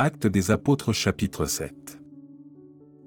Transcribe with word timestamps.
Acte 0.00 0.28
des 0.28 0.52
apôtres 0.52 0.92
chapitre 0.92 1.44
7. 1.46 1.98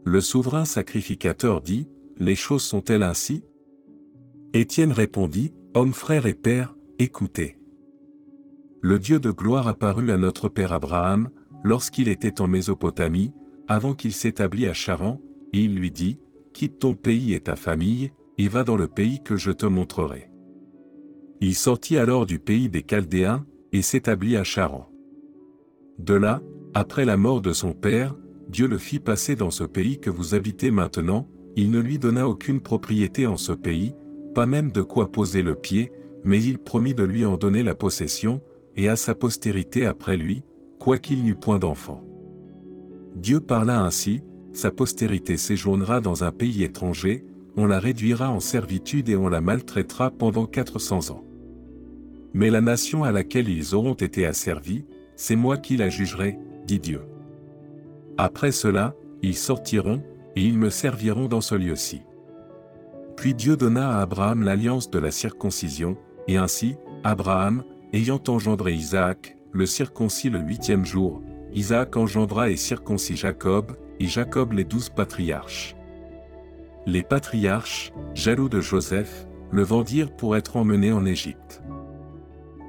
Le 0.04 0.20
souverain 0.20 0.66
sacrificateur 0.66 1.62
dit, 1.62 1.88
Les 2.18 2.36
choses 2.36 2.64
sont-elles 2.64 3.04
ainsi? 3.04 3.46
Étienne 4.54 4.92
répondit, 4.92 5.54
Homme 5.74 5.94
frère 5.94 6.26
et 6.26 6.34
père, 6.34 6.76
écoutez. 7.00 7.58
Le 8.82 9.00
Dieu 9.00 9.22
de 9.22 9.32
gloire 9.32 9.70
apparut 9.70 10.12
à 10.12 10.18
notre 10.18 10.50
père 10.50 10.74
Abraham, 10.74 11.30
lorsqu'il 11.64 12.10
était 12.10 12.42
en 12.42 12.48
Mésopotamie, 12.48 13.32
avant 13.70 13.94
qu'il 13.94 14.12
s'établît 14.12 14.68
à 14.68 14.74
Charan, 14.74 15.22
et 15.54 15.62
il 15.62 15.78
lui 15.78 15.92
dit, 15.92 16.20
Quitte 16.54 16.80
ton 16.80 16.94
pays 16.94 17.34
et 17.34 17.40
ta 17.40 17.56
famille, 17.56 18.12
et 18.38 18.50
va 18.50 18.66
dans 18.66 18.76
le 18.76 18.90
pays 18.90 19.24
que 19.24 19.38
je 19.38 19.52
te 19.52 19.66
montrerai. 19.66 20.30
Il 21.40 21.56
sortit 21.56 21.96
alors 21.98 22.26
du 22.26 22.38
pays 22.38 22.68
des 22.68 22.84
Chaldéens, 22.84 23.46
et 23.72 23.82
s'établit 23.82 24.36
à 24.36 24.44
Charan. 24.44 24.92
De 25.98 26.16
là, 26.16 26.42
après 26.74 27.06
la 27.06 27.18
mort 27.18 27.42
de 27.42 27.54
son 27.54 27.74
père, 27.74 28.16
Dieu 28.48 28.68
le 28.68 28.78
fit 28.78 29.00
passer 29.00 29.36
dans 29.36 29.52
ce 29.52 29.64
pays 29.64 30.00
que 30.00 30.10
vous 30.10 30.36
habitez 30.36 30.72
maintenant, 30.72 31.28
il 31.56 31.70
ne 31.70 31.80
lui 31.80 32.00
donna 32.00 32.28
aucune 32.28 32.62
propriété 32.62 33.28
en 33.28 33.38
ce 33.38 33.52
pays, 33.52 33.94
pas 34.34 34.46
même 34.46 34.72
de 34.72 34.82
quoi 34.82 35.12
poser 35.12 35.42
le 35.42 35.56
pied, 35.56 35.92
mais 36.24 36.42
il 36.42 36.60
promit 36.60 36.94
de 36.94 37.04
lui 37.04 37.26
en 37.26 37.38
donner 37.38 37.64
la 37.64 37.76
possession, 37.76 38.42
et 38.78 38.88
à 38.88 38.96
sa 38.96 39.16
postérité 39.16 39.86
après 39.86 40.16
lui, 40.16 40.44
quoiqu'il 40.80 41.24
n'eût 41.24 41.36
point 41.36 41.60
d'enfant. 41.60 42.04
Dieu 43.16 43.42
parla 43.42 43.84
ainsi, 43.84 44.22
sa 44.54 44.72
postérité 44.72 45.36
séjournera 45.36 46.00
dans 46.00 46.24
un 46.24 46.32
pays 46.32 46.64
étranger, 46.64 47.26
on 47.58 47.66
la 47.66 47.80
réduira 47.80 48.32
en 48.32 48.40
servitude 48.40 49.10
et 49.10 49.18
on 49.18 49.28
la 49.28 49.42
maltraitera 49.42 50.12
pendant 50.12 50.46
quatre 50.46 50.80
cents 50.80 51.10
ans. 51.10 51.26
Mais 52.34 52.50
la 52.50 52.62
nation 52.62 53.04
à 53.04 53.12
laquelle 53.12 53.50
ils 53.50 53.76
auront 53.76 53.94
été 53.94 54.26
asservis, 54.26 54.86
c'est 55.18 55.36
moi 55.36 55.58
qui 55.58 55.76
la 55.76 55.90
jugerai, 55.90 56.40
dit 56.66 56.80
Dieu. 56.80 57.02
Après 58.18 58.52
cela, 58.52 58.94
ils 59.22 59.36
sortiront, 59.36 60.04
et 60.36 60.44
ils 60.44 60.58
me 60.58 60.70
serviront 60.70 61.28
dans 61.28 61.42
ce 61.42 61.56
lieu-ci. 61.56 62.02
Puis 63.18 63.34
Dieu 63.34 63.58
donna 63.58 63.98
à 63.98 64.02
Abraham 64.02 64.44
l'alliance 64.44 64.90
de 64.90 65.00
la 65.00 65.12
circoncision, 65.12 65.98
et 66.28 66.38
ainsi, 66.38 66.76
Abraham, 67.04 67.64
ayant 67.94 68.22
engendré 68.28 68.74
Isaac, 68.74 69.38
le 69.52 69.66
circoncis 69.66 70.30
le 70.30 70.40
huitième 70.40 70.86
jour, 70.86 71.22
Isaac 71.54 71.98
engendra 71.98 72.50
et 72.50 72.56
circoncis 72.56 73.18
Jacob, 73.18 73.74
et 74.00 74.08
Jacob 74.08 74.54
les 74.54 74.64
douze 74.64 74.90
patriarches. 74.90 75.76
Les 76.86 77.04
patriarches, 77.04 77.92
jaloux 78.14 78.50
de 78.50 78.62
Joseph, 78.62 79.28
le 79.52 79.62
vendirent 79.62 80.16
pour 80.16 80.36
être 80.36 80.56
emmenés 80.56 80.94
en 80.94 81.06
Égypte. 81.06 81.62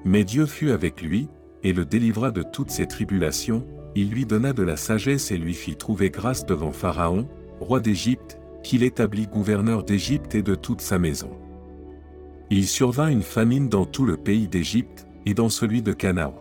Mais 0.04 0.24
Dieu 0.24 0.46
fut 0.46 0.70
avec 0.70 1.00
lui, 1.00 1.28
et 1.62 1.72
le 1.72 1.84
délivra 1.84 2.32
de 2.32 2.42
toutes 2.42 2.70
ses 2.70 2.86
tribulations, 2.86 3.64
il 3.94 4.10
lui 4.10 4.24
donna 4.24 4.52
de 4.52 4.62
la 4.62 4.76
sagesse 4.76 5.30
et 5.30 5.38
lui 5.38 5.54
fit 5.54 5.76
trouver 5.76 6.10
grâce 6.10 6.46
devant 6.46 6.72
Pharaon, 6.72 7.28
roi 7.60 7.80
d'Égypte, 7.80 8.38
qu'il 8.62 8.82
établit 8.82 9.26
gouverneur 9.26 9.84
d'Égypte 9.84 10.34
et 10.34 10.42
de 10.42 10.54
toute 10.54 10.80
sa 10.80 10.98
maison. 10.98 11.30
Il 12.50 12.66
survint 12.66 13.08
une 13.08 13.22
famine 13.22 13.68
dans 13.68 13.86
tout 13.86 14.04
le 14.04 14.16
pays 14.16 14.48
d'Égypte, 14.48 15.06
et 15.24 15.34
dans 15.34 15.48
celui 15.48 15.82
de 15.82 15.92
Canaan. 15.92 16.34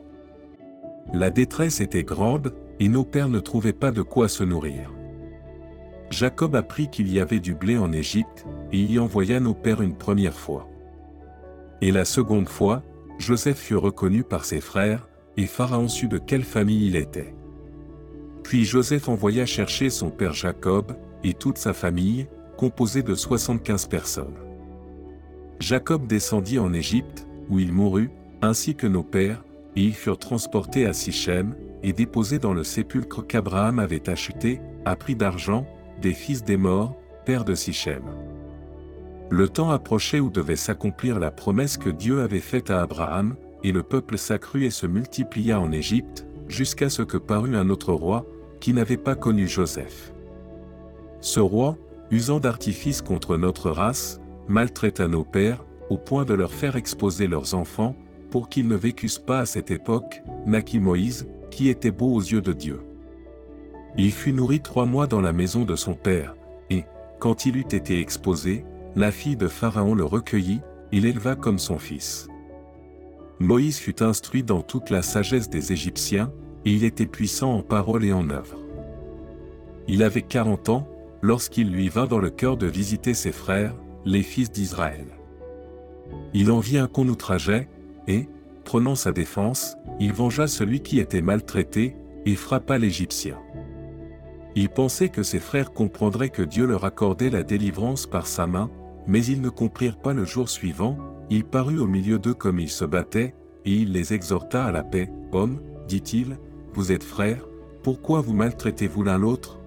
La 1.13 1.29
détresse 1.29 1.81
était 1.81 2.03
grande, 2.03 2.53
et 2.79 2.89
nos 2.89 3.03
pères 3.03 3.29
ne 3.29 3.39
trouvaient 3.39 3.73
pas 3.73 3.91
de 3.91 4.01
quoi 4.01 4.27
se 4.27 4.43
nourrir. 4.43 4.91
Jacob 6.09 6.55
apprit 6.55 6.89
qu'il 6.89 7.11
y 7.11 7.19
avait 7.19 7.39
du 7.39 7.53
blé 7.53 7.77
en 7.77 7.91
Égypte, 7.91 8.45
et 8.71 8.79
y 8.79 8.99
envoya 8.99 9.39
nos 9.39 9.53
pères 9.53 9.81
une 9.81 9.95
première 9.95 10.33
fois. 10.33 10.67
Et 11.81 11.91
la 11.91 12.05
seconde 12.05 12.49
fois, 12.49 12.83
Joseph 13.19 13.57
fut 13.57 13.75
reconnu 13.75 14.23
par 14.23 14.45
ses 14.45 14.61
frères, 14.61 15.07
et 15.37 15.45
Pharaon 15.45 15.87
sut 15.87 16.09
de 16.09 16.17
quelle 16.17 16.43
famille 16.43 16.87
il 16.87 16.95
était. 16.95 17.33
Puis 18.51 18.65
Joseph 18.65 19.07
envoya 19.07 19.45
chercher 19.45 19.89
son 19.89 20.09
père 20.09 20.33
Jacob, 20.33 20.91
et 21.23 21.33
toute 21.33 21.57
sa 21.57 21.71
famille, 21.71 22.27
composée 22.57 23.01
de 23.01 23.15
soixante-quinze 23.15 23.87
personnes. 23.87 24.35
Jacob 25.61 26.05
descendit 26.05 26.59
en 26.59 26.73
Égypte, 26.73 27.25
où 27.47 27.59
il 27.59 27.71
mourut, 27.71 28.09
ainsi 28.41 28.75
que 28.75 28.87
nos 28.87 29.03
pères, 29.03 29.41
et 29.77 29.83
ils 29.83 29.93
furent 29.93 30.17
transportés 30.17 30.85
à 30.85 30.91
Sichem, 30.91 31.55
et 31.81 31.93
déposés 31.93 32.39
dans 32.39 32.53
le 32.53 32.65
sépulcre 32.65 33.25
qu'Abraham 33.25 33.79
avait 33.79 34.09
acheté, 34.09 34.59
à 34.83 34.97
prix 34.97 35.15
d'argent, 35.15 35.65
des 36.01 36.13
fils 36.13 36.43
des 36.43 36.57
morts, 36.57 36.97
père 37.25 37.45
de 37.45 37.55
Sichem. 37.55 38.03
Le 39.29 39.47
temps 39.47 39.71
approchait 39.71 40.19
où 40.19 40.29
devait 40.29 40.57
s'accomplir 40.57 41.19
la 41.19 41.31
promesse 41.31 41.77
que 41.77 41.89
Dieu 41.89 42.19
avait 42.19 42.41
faite 42.41 42.69
à 42.69 42.81
Abraham, 42.81 43.37
et 43.63 43.71
le 43.71 43.83
peuple 43.83 44.17
s'accrut 44.17 44.65
et 44.65 44.71
se 44.71 44.87
multiplia 44.87 45.57
en 45.57 45.71
Égypte, 45.71 46.25
jusqu'à 46.49 46.89
ce 46.89 47.01
que 47.01 47.15
parut 47.15 47.55
un 47.55 47.69
autre 47.69 47.93
roi, 47.93 48.25
qui 48.61 48.73
n'avait 48.73 48.95
pas 48.95 49.15
connu 49.15 49.47
Joseph. 49.47 50.13
Ce 51.19 51.41
roi, 51.41 51.77
usant 52.11 52.39
d'artifices 52.39 53.01
contre 53.01 53.35
notre 53.35 53.69
race, 53.69 54.21
maltraita 54.47 55.09
nos 55.09 55.25
pères, 55.25 55.65
au 55.89 55.97
point 55.97 56.23
de 56.23 56.33
leur 56.33 56.53
faire 56.53 56.77
exposer 56.77 57.27
leurs 57.27 57.53
enfants, 57.53 57.95
pour 58.29 58.47
qu'ils 58.47 58.67
ne 58.67 58.75
vécussent 58.75 59.19
pas 59.19 59.39
à 59.39 59.45
cette 59.45 59.71
époque, 59.71 60.21
naquit 60.45 60.79
Moïse, 60.79 61.27
qui 61.49 61.67
était 61.67 61.91
beau 61.91 62.13
aux 62.13 62.21
yeux 62.21 62.41
de 62.41 62.53
Dieu. 62.53 62.79
Il 63.97 64.11
fut 64.11 64.31
nourri 64.31 64.61
trois 64.61 64.85
mois 64.85 65.07
dans 65.07 65.19
la 65.19 65.33
maison 65.33 65.65
de 65.65 65.75
son 65.75 65.95
père, 65.95 66.35
et, 66.69 66.85
quand 67.19 67.45
il 67.45 67.57
eut 67.57 67.61
été 67.61 67.99
exposé, 67.99 68.63
la 68.95 69.11
fille 69.11 69.35
de 69.35 69.47
Pharaon 69.47 69.95
le 69.95 70.05
recueillit, 70.05 70.61
il 70.93 71.05
éleva 71.05 71.35
comme 71.35 71.59
son 71.59 71.77
fils. 71.77 72.27
Moïse 73.39 73.77
fut 73.77 74.01
instruit 74.03 74.43
dans 74.43 74.61
toute 74.61 74.89
la 74.89 75.01
sagesse 75.01 75.49
des 75.49 75.73
Égyptiens, 75.73 76.31
et 76.65 76.71
il 76.71 76.83
était 76.83 77.05
puissant 77.05 77.53
en 77.53 77.61
parole 77.61 78.05
et 78.05 78.13
en 78.13 78.29
œuvre. 78.29 78.57
Il 79.87 80.03
avait 80.03 80.21
quarante 80.21 80.69
ans, 80.69 80.87
lorsqu'il 81.21 81.71
lui 81.71 81.89
vint 81.89 82.05
dans 82.05 82.19
le 82.19 82.29
cœur 82.29 82.57
de 82.57 82.67
visiter 82.67 83.13
ses 83.13 83.31
frères, 83.31 83.75
les 84.05 84.23
fils 84.23 84.51
d'Israël. 84.51 85.05
Il 86.33 86.51
en 86.51 86.59
vit 86.59 86.77
un 86.77 86.87
qu'on 86.87 87.07
outrageait, 87.07 87.67
et, 88.07 88.27
prenant 88.63 88.95
sa 88.95 89.11
défense, 89.11 89.75
il 89.99 90.13
vengea 90.13 90.47
celui 90.47 90.81
qui 90.81 90.99
était 90.99 91.21
maltraité, 91.21 91.95
et 92.25 92.35
frappa 92.35 92.77
l'Égyptien. 92.77 93.37
Il 94.55 94.69
pensait 94.69 95.09
que 95.09 95.23
ses 95.23 95.39
frères 95.39 95.71
comprendraient 95.71 96.29
que 96.29 96.41
Dieu 96.41 96.65
leur 96.65 96.85
accordait 96.85 97.29
la 97.29 97.43
délivrance 97.43 98.05
par 98.05 98.27
sa 98.27 98.47
main, 98.47 98.69
mais 99.07 99.25
ils 99.25 99.41
ne 99.41 99.49
comprirent 99.49 99.97
pas 99.97 100.13
le 100.13 100.25
jour 100.25 100.49
suivant, 100.49 100.97
il 101.29 101.45
parut 101.45 101.79
au 101.79 101.87
milieu 101.87 102.19
d'eux 102.19 102.33
comme 102.33 102.59
ils 102.59 102.69
se 102.69 102.85
battaient, 102.85 103.33
et 103.65 103.73
il 103.73 103.93
les 103.93 104.13
exhorta 104.13 104.65
à 104.65 104.71
la 104.71 104.83
paix. 104.83 105.09
Hommes, 105.31 105.61
dit-il, 105.87 106.37
vous 106.73 106.91
êtes 106.91 107.03
frères, 107.03 107.45
pourquoi 107.83 108.21
vous 108.21 108.33
maltraitez-vous 108.33 109.03
l'un 109.03 109.17
l'autre? 109.17 109.59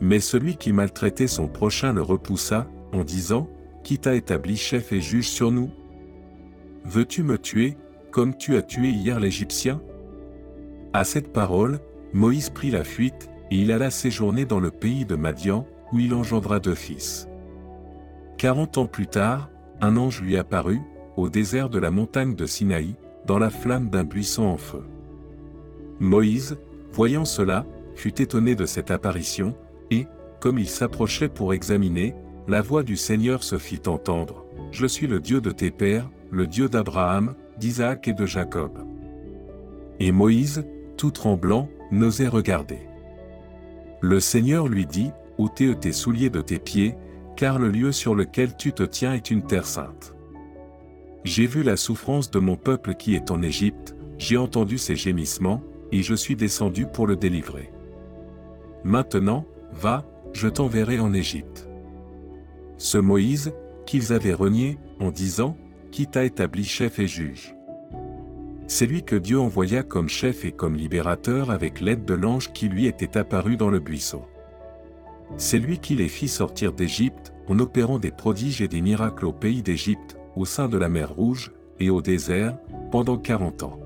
Mais 0.00 0.20
celui 0.20 0.56
qui 0.56 0.72
maltraitait 0.72 1.26
son 1.26 1.48
prochain 1.48 1.92
le 1.92 2.02
repoussa, 2.02 2.68
en 2.92 3.02
disant, 3.02 3.48
Qui 3.82 3.98
t'a 3.98 4.14
établi 4.14 4.56
chef 4.56 4.92
et 4.92 5.00
juge 5.00 5.28
sur 5.28 5.50
nous? 5.50 5.70
Veux-tu 6.84 7.22
me 7.22 7.38
tuer, 7.38 7.76
comme 8.10 8.36
tu 8.36 8.56
as 8.56 8.62
tué 8.62 8.90
hier 8.90 9.18
l'Égyptien? 9.18 9.80
À 10.92 11.04
cette 11.04 11.32
parole, 11.32 11.80
Moïse 12.12 12.50
prit 12.50 12.70
la 12.70 12.84
fuite, 12.84 13.28
et 13.50 13.56
il 13.56 13.72
alla 13.72 13.90
séjourner 13.90 14.44
dans 14.44 14.60
le 14.60 14.70
pays 14.70 15.04
de 15.04 15.16
Madian, 15.16 15.66
où 15.92 15.98
il 15.98 16.14
engendra 16.14 16.60
deux 16.60 16.74
fils. 16.74 17.28
Quarante 18.36 18.78
ans 18.78 18.86
plus 18.86 19.06
tard, 19.06 19.50
un 19.80 19.96
ange 19.96 20.22
lui 20.22 20.36
apparut, 20.36 20.80
au 21.16 21.28
désert 21.28 21.70
de 21.70 21.78
la 21.78 21.90
montagne 21.90 22.34
de 22.34 22.46
Sinaï, 22.46 22.94
dans 23.26 23.38
la 23.38 23.50
flamme 23.50 23.90
d'un 23.90 24.04
buisson 24.04 24.44
en 24.44 24.56
feu. 24.56 24.84
Moïse, 26.00 26.56
voyant 26.92 27.24
cela, 27.24 27.66
fut 27.94 28.22
étonné 28.22 28.54
de 28.54 28.66
cette 28.66 28.90
apparition, 28.90 29.54
et, 29.90 30.06
comme 30.40 30.58
il 30.58 30.68
s'approchait 30.68 31.28
pour 31.28 31.52
examiner, 31.52 32.14
la 32.46 32.62
voix 32.62 32.82
du 32.82 32.96
Seigneur 32.96 33.42
se 33.42 33.58
fit 33.58 33.82
entendre. 33.86 34.44
Je 34.70 34.86
suis 34.86 35.06
le 35.06 35.20
Dieu 35.20 35.40
de 35.40 35.50
tes 35.50 35.70
pères, 35.70 36.08
le 36.30 36.46
Dieu 36.46 36.68
d'Abraham, 36.68 37.34
d'Isaac 37.58 38.08
et 38.08 38.12
de 38.12 38.26
Jacob. 38.26 38.78
Et 39.98 40.12
Moïse, 40.12 40.64
tout 40.96 41.10
tremblant, 41.10 41.68
n'osait 41.90 42.28
regarder. 42.28 42.78
Le 44.00 44.20
Seigneur 44.20 44.68
lui 44.68 44.86
dit, 44.86 45.10
ôtez 45.38 45.74
tes 45.74 45.92
souliers 45.92 46.30
de 46.30 46.40
tes 46.40 46.58
pieds, 46.58 46.94
car 47.36 47.58
le 47.58 47.68
lieu 47.68 47.92
sur 47.92 48.14
lequel 48.14 48.56
tu 48.56 48.72
te 48.72 48.82
tiens 48.82 49.14
est 49.14 49.30
une 49.30 49.42
terre 49.42 49.66
sainte. 49.66 50.14
J'ai 51.24 51.46
vu 51.46 51.62
la 51.62 51.76
souffrance 51.76 52.30
de 52.30 52.38
mon 52.38 52.56
peuple 52.56 52.94
qui 52.94 53.14
est 53.14 53.30
en 53.30 53.42
Égypte, 53.42 53.96
j'ai 54.18 54.36
entendu 54.36 54.78
ses 54.78 54.96
gémissements, 54.96 55.62
et 55.92 56.02
je 56.02 56.14
suis 56.14 56.36
descendu 56.36 56.86
pour 56.86 57.06
le 57.06 57.16
délivrer. 57.16 57.72
Maintenant, 58.84 59.44
va, 59.72 60.04
je 60.32 60.48
t'enverrai 60.48 61.00
en 61.00 61.12
Égypte. 61.12 61.68
Ce 62.76 62.98
Moïse, 62.98 63.52
qu'ils 63.86 64.12
avaient 64.12 64.34
renié, 64.34 64.78
en 65.00 65.10
disant, 65.10 65.56
qui 65.90 66.06
t'a 66.06 66.24
établi 66.24 66.64
chef 66.64 66.98
et 66.98 67.06
juge? 67.06 67.54
C'est 68.66 68.86
lui 68.86 69.02
que 69.02 69.16
Dieu 69.16 69.40
envoya 69.40 69.82
comme 69.82 70.10
chef 70.10 70.44
et 70.44 70.52
comme 70.52 70.76
libérateur 70.76 71.50
avec 71.50 71.80
l'aide 71.80 72.04
de 72.04 72.14
l'ange 72.14 72.52
qui 72.52 72.68
lui 72.68 72.86
était 72.86 73.16
apparu 73.16 73.56
dans 73.56 73.70
le 73.70 73.80
buisson. 73.80 74.22
C'est 75.38 75.58
lui 75.58 75.78
qui 75.78 75.94
les 75.94 76.08
fit 76.08 76.28
sortir 76.28 76.72
d'Égypte, 76.72 77.32
en 77.48 77.58
opérant 77.58 77.98
des 77.98 78.10
prodiges 78.10 78.60
et 78.60 78.68
des 78.68 78.82
miracles 78.82 79.24
au 79.24 79.32
pays 79.32 79.62
d'Égypte, 79.62 80.18
au 80.36 80.44
sein 80.44 80.68
de 80.68 80.76
la 80.76 80.90
mer 80.90 81.14
Rouge, 81.14 81.50
et 81.80 81.90
au 81.90 82.02
désert, 82.02 82.58
pendant 82.90 83.16
quarante 83.16 83.62
ans. 83.62 83.78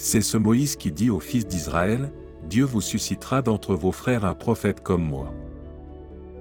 C'est 0.00 0.20
ce 0.20 0.36
Moïse 0.36 0.76
qui 0.76 0.92
dit 0.92 1.10
aux 1.10 1.18
fils 1.18 1.44
d'Israël, 1.44 2.12
Dieu 2.48 2.64
vous 2.64 2.80
suscitera 2.80 3.42
d'entre 3.42 3.74
vos 3.74 3.90
frères 3.90 4.24
un 4.24 4.34
prophète 4.34 4.80
comme 4.80 5.02
moi. 5.02 5.34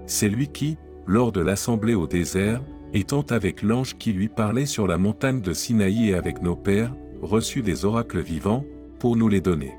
C'est 0.06 0.30
lui 0.30 0.48
qui, 0.48 0.78
lors 1.08 1.32
de 1.32 1.42
l'assemblée 1.42 1.96
au 1.96 2.06
désert, 2.06 2.62
étant 2.94 3.24
avec 3.24 3.64
l'ange 3.64 3.98
qui 3.98 4.14
lui 4.14 4.30
parlait 4.30 4.68
sur 4.68 4.86
la 4.86 5.00
montagne 5.00 5.42
de 5.42 5.54
Sinaï 5.54 6.10
et 6.10 6.14
avec 6.14 6.44
nos 6.44 6.56
pères, 6.56 6.94
reçut 7.24 7.64
des 7.64 7.84
oracles 7.84 8.22
vivants, 8.22 8.64
pour 9.00 9.16
nous 9.16 9.28
les 9.28 9.42
donner. 9.42 9.74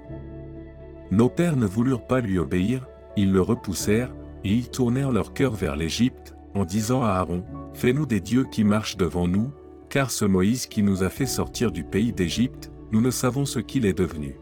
Nos 1.12 1.28
pères 1.28 1.56
ne 1.56 1.66
voulurent 1.66 2.06
pas 2.06 2.20
lui 2.20 2.38
obéir, 2.40 2.84
ils 3.16 3.32
le 3.32 3.40
repoussèrent, 3.40 4.12
et 4.42 4.52
ils 4.52 4.70
tournèrent 4.70 5.12
leur 5.12 5.34
cœur 5.34 5.54
vers 5.54 5.76
l'Égypte, 5.76 6.34
en 6.54 6.64
disant 6.64 7.04
à 7.04 7.10
Aaron, 7.10 7.44
Fais-nous 7.74 8.06
des 8.06 8.20
dieux 8.20 8.44
qui 8.50 8.64
marchent 8.64 8.96
devant 8.96 9.28
nous, 9.28 9.52
car 9.88 10.10
ce 10.10 10.24
Moïse 10.24 10.66
qui 10.66 10.82
nous 10.82 11.04
a 11.04 11.10
fait 11.10 11.26
sortir 11.26 11.70
du 11.70 11.84
pays 11.84 12.12
d'Égypte, 12.12 12.72
nous 12.92 13.00
ne 13.00 13.10
savons 13.10 13.44
ce 13.44 13.58
qu'il 13.58 13.86
est 13.86 13.98
devenu. 13.98 14.36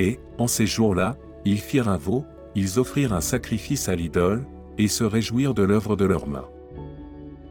Et, 0.00 0.18
en 0.38 0.46
ces 0.46 0.66
jours-là, 0.66 1.16
ils 1.44 1.58
firent 1.58 1.88
un 1.88 1.96
veau, 1.96 2.24
ils 2.54 2.78
offrirent 2.78 3.12
un 3.12 3.20
sacrifice 3.20 3.88
à 3.88 3.96
l'idole, 3.96 4.44
et 4.78 4.88
se 4.88 5.04
réjouirent 5.04 5.54
de 5.54 5.62
l'œuvre 5.62 5.96
de 5.96 6.04
leurs 6.04 6.28
mains. 6.28 6.48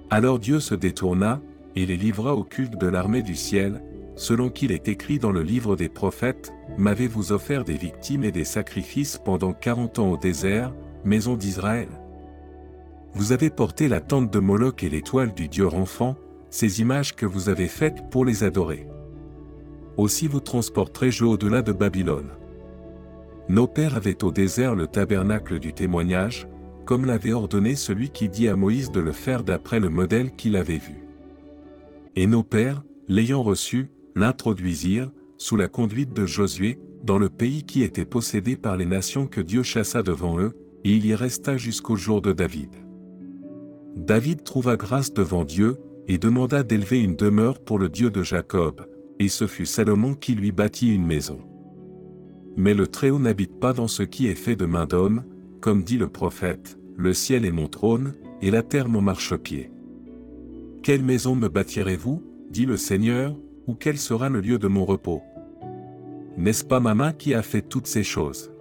Alors 0.10 0.40
Dieu 0.40 0.60
se 0.60 0.76
détourna, 0.76 1.42
et 1.76 1.86
les 1.86 1.98
livra 1.98 2.36
au 2.36 2.44
culte 2.44 2.80
de 2.80 2.88
l'armée 2.88 3.22
du 3.22 3.36
ciel, 3.36 3.84
selon 4.16 4.50
qu'il 4.50 4.72
est 4.72 4.88
écrit 4.88 5.20
dans 5.20 5.32
le 5.32 5.44
livre 5.44 5.76
des 5.76 5.90
prophètes, 5.90 6.54
M'avez-vous 6.78 7.32
offert 7.32 7.64
des 7.64 7.76
victimes 7.76 8.24
et 8.24 8.32
des 8.32 8.44
sacrifices 8.44 9.20
pendant 9.24 9.52
quarante 9.52 9.98
ans 9.98 10.12
au 10.12 10.18
désert, 10.18 10.74
maison 11.04 11.36
d'Israël? 11.36 11.88
Vous 13.14 13.32
avez 13.32 13.50
porté 13.50 13.88
la 13.88 14.00
tente 14.00 14.32
de 14.32 14.40
Moloch 14.40 14.84
et 14.84 14.90
l'étoile 14.90 15.34
du 15.34 15.48
Dieu 15.48 15.68
enfant, 15.68 16.16
ces 16.52 16.82
images 16.82 17.16
que 17.16 17.26
vous 17.26 17.50
avez 17.50 17.68
faites 17.68 18.10
pour 18.12 18.26
les 18.26 18.44
adorer. 18.44 18.88
Aussi 19.98 20.28
vous 20.28 20.40
transporterai-je 20.40 21.26
au-delà 21.26 21.64
de 21.64 21.72
Babylone. 21.72 22.30
Nos 23.50 23.68
pères 23.68 23.96
avaient 23.96 24.24
au 24.24 24.32
désert 24.32 24.76
le 24.76 24.88
tabernacle 24.88 25.58
du 25.58 25.74
témoignage, 25.74 26.48
comme 26.86 27.06
l'avait 27.06 27.34
ordonné 27.34 27.76
celui 27.76 28.10
qui 28.10 28.30
dit 28.30 28.48
à 28.48 28.56
Moïse 28.56 28.92
de 28.92 29.00
le 29.00 29.12
faire 29.12 29.44
d'après 29.44 29.80
le 29.80 29.90
modèle 29.90 30.36
qu'il 30.36 30.56
avait 30.56 30.78
vu. 30.78 31.04
Et 32.16 32.28
nos 32.28 32.44
pères, 32.44 32.84
l'ayant 33.08 33.42
reçu, 33.42 33.90
l'introduisirent, 34.16 35.12
sous 35.38 35.56
la 35.56 35.68
conduite 35.68 36.14
de 36.14 36.26
Josué, 36.26 36.80
dans 37.04 37.18
le 37.18 37.30
pays 37.30 37.64
qui 37.64 37.84
était 37.84 38.06
possédé 38.06 38.56
par 38.56 38.78
les 38.78 38.86
nations 38.86 39.28
que 39.28 39.42
Dieu 39.42 39.64
chassa 39.64 40.04
devant 40.04 40.40
eux, 40.40 40.54
et 40.84 40.92
il 40.92 41.06
y 41.06 41.16
resta 41.16 41.58
jusqu'au 41.58 41.96
jour 41.96 42.22
de 42.22 42.34
David. 42.34 42.70
David 43.96 44.44
trouva 44.44 44.76
grâce 44.76 45.14
devant 45.14 45.44
Dieu, 45.44 45.78
et 46.08 46.18
demanda 46.18 46.64
d'élever 46.64 47.02
une 47.02 47.16
demeure 47.16 47.60
pour 47.60 47.80
le 47.80 47.90
Dieu 47.90 48.10
de 48.10 48.24
Jacob, 48.24 48.86
et 49.20 49.30
ce 49.30 49.48
fut 49.48 49.66
Salomon 49.66 50.14
qui 50.14 50.36
lui 50.36 50.52
bâtit 50.52 50.94
une 50.94 51.06
maison. 51.06 51.40
Mais 52.56 52.74
le 52.74 52.88
Très-Haut 52.88 53.20
n'habite 53.20 53.60
pas 53.60 53.74
dans 53.74 53.88
ce 53.88 54.04
qui 54.04 54.28
est 54.28 54.36
fait 54.36 54.56
de 54.56 54.66
main 54.66 54.86
d'homme, 54.86 55.24
comme 55.62 55.84
dit 55.84 55.98
le 55.98 56.08
prophète, 56.08 56.78
le 56.96 57.14
ciel 57.14 57.46
est 57.46 57.52
mon 57.52 57.68
trône, 57.68 58.14
et 58.42 58.52
la 58.52 58.64
terre 58.64 58.90
mon 58.90 59.02
marchepied. 59.02 59.72
Quelle 60.84 61.04
maison 61.04 61.36
me 61.36 61.50
bâtirez-vous, 61.50 62.24
dit 62.50 62.66
le 62.66 62.78
Seigneur, 62.78 63.36
ou 63.68 63.74
quel 63.74 63.98
sera 63.98 64.30
le 64.30 64.42
lieu 64.42 64.58
de 64.58 64.68
mon 64.68 64.86
repos? 64.86 65.22
N'est-ce 66.38 66.64
pas 66.64 66.80
ma 66.80 66.94
main 66.94 67.14
qui 67.14 67.34
a 67.34 67.42
fait 67.42 67.62
toutes 67.62 67.88
ces 67.88 68.04
choses? 68.04 68.52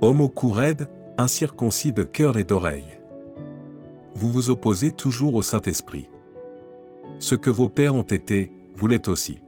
Homme 0.00 0.20
au 0.20 0.28
cou 0.28 0.50
raide, 0.50 0.88
incirconcis 1.16 1.92
de 1.92 2.02
cœur 2.02 2.36
et 2.36 2.44
d'oreille. 2.44 2.98
Vous 4.14 4.30
vous 4.30 4.50
opposez 4.50 4.92
toujours 4.92 5.34
au 5.34 5.42
Saint-Esprit. 5.42 6.08
Ce 7.18 7.34
que 7.34 7.50
vos 7.50 7.68
pères 7.68 7.94
ont 7.94 8.02
été, 8.02 8.52
vous 8.76 8.86
l'êtes 8.86 9.08
aussi. 9.08 9.38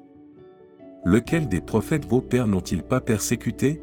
Lequel 1.04 1.48
des 1.48 1.60
prophètes 1.60 2.04
vos 2.04 2.20
pères 2.20 2.46
n'ont-ils 2.46 2.82
pas 2.82 3.00
persécuté? 3.00 3.80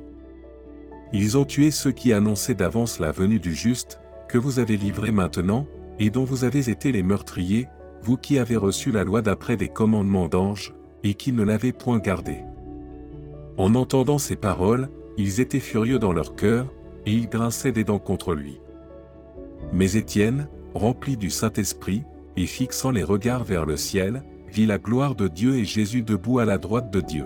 Ils 1.13 1.37
ont 1.37 1.45
tué 1.45 1.71
ceux 1.71 1.91
qui 1.91 2.11
annonçaient 2.11 2.55
d'avance 2.55 2.99
la 2.99 3.11
venue 3.11 3.39
du 3.39 3.53
juste, 3.53 3.99
que 4.27 4.37
vous 4.37 4.59
avez 4.59 4.77
livré 4.77 5.11
maintenant, 5.11 5.67
et 5.99 6.09
dont 6.09 6.23
vous 6.23 6.43
avez 6.43 6.69
été 6.69 6.91
les 6.91 7.03
meurtriers, 7.03 7.67
vous 8.01 8.17
qui 8.17 8.39
avez 8.39 8.57
reçu 8.57 8.91
la 8.91 9.03
loi 9.03 9.21
d'après 9.21 9.55
des 9.55 9.69
commandements 9.69 10.27
d'anges, 10.27 10.73
et 11.03 11.13
qui 11.13 11.31
ne 11.31 11.43
l'avez 11.43 11.71
point 11.71 11.99
gardée. 11.99 12.41
En 13.57 13.75
entendant 13.75 14.17
ces 14.17 14.35
paroles, 14.35 14.89
ils 15.17 15.39
étaient 15.39 15.59
furieux 15.59 15.99
dans 15.99 16.13
leur 16.13 16.35
cœur, 16.35 16.73
et 17.05 17.11
ils 17.11 17.29
grinçaient 17.29 17.71
des 17.71 17.83
dents 17.83 17.99
contre 17.99 18.33
lui. 18.33 18.59
Mais 19.71 19.93
Étienne, 19.93 20.47
rempli 20.73 21.17
du 21.17 21.29
Saint-Esprit, 21.29 22.03
et 22.35 22.47
fixant 22.47 22.89
les 22.89 23.03
regards 23.03 23.43
vers 23.43 23.65
le 23.65 23.77
ciel, 23.77 24.23
vit 24.53 24.65
la 24.67 24.77
gloire 24.77 25.15
de 25.15 25.27
Dieu 25.27 25.55
et 25.55 25.65
Jésus 25.65 26.03
debout 26.03 26.37
à 26.37 26.45
la 26.45 26.59
droite 26.59 26.91
de 26.91 27.01
Dieu. 27.01 27.25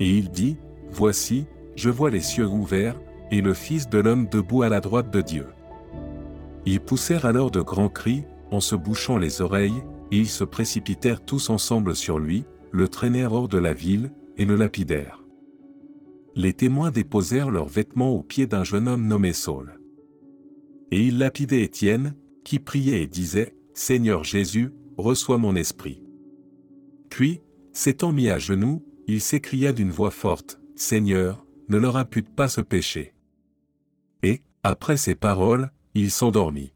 Et 0.00 0.10
il 0.10 0.30
dit, 0.30 0.56
Voici, 0.90 1.46
je 1.76 1.90
vois 1.90 2.10
les 2.10 2.20
cieux 2.20 2.46
ouverts, 2.46 2.98
et 3.30 3.42
le 3.42 3.52
Fils 3.52 3.90
de 3.90 3.98
l'homme 3.98 4.26
debout 4.26 4.62
à 4.62 4.70
la 4.70 4.80
droite 4.80 5.12
de 5.12 5.20
Dieu. 5.20 5.46
Ils 6.64 6.80
poussèrent 6.80 7.26
alors 7.26 7.50
de 7.50 7.60
grands 7.60 7.90
cris, 7.90 8.24
en 8.50 8.60
se 8.60 8.74
bouchant 8.74 9.18
les 9.18 9.42
oreilles, 9.42 9.82
et 10.10 10.18
ils 10.18 10.28
se 10.28 10.44
précipitèrent 10.44 11.22
tous 11.22 11.50
ensemble 11.50 11.94
sur 11.94 12.18
lui, 12.18 12.44
le 12.72 12.88
traînèrent 12.88 13.34
hors 13.34 13.48
de 13.48 13.58
la 13.58 13.74
ville, 13.74 14.10
et 14.38 14.46
le 14.46 14.56
lapidèrent. 14.56 15.22
Les 16.34 16.54
témoins 16.54 16.90
déposèrent 16.90 17.50
leurs 17.50 17.68
vêtements 17.68 18.14
aux 18.14 18.22
pieds 18.22 18.46
d'un 18.46 18.64
jeune 18.64 18.88
homme 18.88 19.06
nommé 19.06 19.34
Saul. 19.34 19.78
Et 20.90 21.02
ils 21.02 21.18
lapidaient 21.18 21.62
Étienne, 21.62 22.14
qui 22.44 22.58
priait 22.58 23.02
et 23.02 23.06
disait, 23.06 23.54
Seigneur 23.74 24.24
Jésus, 24.24 24.70
reçois 24.98 25.38
mon 25.38 25.56
esprit. 25.56 26.02
Puis, 27.08 27.40
s'étant 27.72 28.12
mis 28.12 28.28
à 28.28 28.38
genoux, 28.38 28.84
il 29.06 29.20
s'écria 29.20 29.72
d'une 29.72 29.90
voix 29.90 30.10
forte, 30.10 30.60
Seigneur, 30.76 31.46
ne 31.68 31.78
leur 31.78 31.96
impute 31.96 32.28
pas 32.28 32.48
ce 32.48 32.60
péché. 32.60 33.14
Et, 34.22 34.42
après 34.62 34.96
ces 34.96 35.14
paroles, 35.14 35.70
il 35.94 36.10
s'endormit. 36.10 36.72